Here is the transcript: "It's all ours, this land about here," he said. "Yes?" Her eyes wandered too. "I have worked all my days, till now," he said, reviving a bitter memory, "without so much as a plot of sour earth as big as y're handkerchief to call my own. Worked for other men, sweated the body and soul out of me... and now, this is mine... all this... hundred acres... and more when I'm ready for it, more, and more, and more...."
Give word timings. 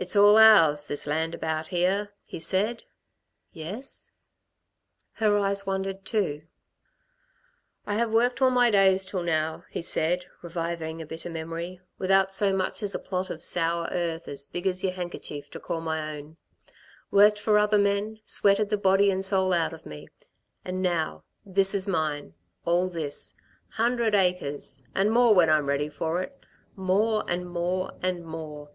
"It's 0.00 0.14
all 0.14 0.36
ours, 0.38 0.86
this 0.86 1.08
land 1.08 1.34
about 1.34 1.66
here," 1.66 2.10
he 2.28 2.38
said. 2.38 2.84
"Yes?" 3.52 4.12
Her 5.14 5.36
eyes 5.36 5.66
wandered 5.66 6.04
too. 6.04 6.42
"I 7.84 7.96
have 7.96 8.12
worked 8.12 8.40
all 8.40 8.52
my 8.52 8.70
days, 8.70 9.04
till 9.04 9.24
now," 9.24 9.64
he 9.70 9.82
said, 9.82 10.24
reviving 10.40 11.02
a 11.02 11.06
bitter 11.06 11.28
memory, 11.28 11.80
"without 11.98 12.32
so 12.32 12.56
much 12.56 12.80
as 12.80 12.94
a 12.94 13.00
plot 13.00 13.28
of 13.28 13.42
sour 13.42 13.88
earth 13.90 14.28
as 14.28 14.46
big 14.46 14.68
as 14.68 14.84
y're 14.84 14.92
handkerchief 14.92 15.50
to 15.50 15.58
call 15.58 15.80
my 15.80 16.16
own. 16.16 16.36
Worked 17.10 17.40
for 17.40 17.58
other 17.58 17.76
men, 17.78 18.20
sweated 18.24 18.68
the 18.68 18.78
body 18.78 19.10
and 19.10 19.24
soul 19.24 19.52
out 19.52 19.72
of 19.72 19.84
me... 19.84 20.06
and 20.64 20.80
now, 20.80 21.24
this 21.44 21.74
is 21.74 21.88
mine... 21.88 22.34
all 22.64 22.88
this... 22.88 23.34
hundred 23.70 24.14
acres... 24.14 24.84
and 24.94 25.10
more 25.10 25.34
when 25.34 25.50
I'm 25.50 25.66
ready 25.66 25.88
for 25.88 26.22
it, 26.22 26.38
more, 26.76 27.24
and 27.26 27.50
more, 27.50 27.98
and 28.00 28.24
more...." 28.24 28.70